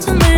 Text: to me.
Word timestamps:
to 0.00 0.12
me. 0.12 0.35